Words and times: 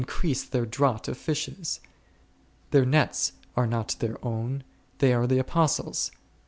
crease 0.07 0.45
their 0.45 0.65
draught 0.65 1.07
of 1.07 1.15
fishes! 1.15 1.79
Their 2.71 2.85
nets 2.87 3.33
are 3.55 3.67
not 3.67 3.95
their 3.99 4.17
own, 4.25 4.63
they 4.97 5.13
are 5.13 5.27
the 5.27 5.37
Apostles'. 5.37 6.09